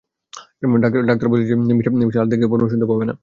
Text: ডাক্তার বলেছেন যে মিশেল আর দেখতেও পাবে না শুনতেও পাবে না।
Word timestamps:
ডাক্তার 1.09 1.27
বলেছেন 1.31 1.59
যে 1.67 1.73
মিশেল 1.75 2.21
আর 2.21 2.29
দেখতেও 2.31 2.49
পাবে 2.51 2.61
না 2.61 2.69
শুনতেও 2.71 2.89
পাবে 2.91 3.05
না। 3.09 3.13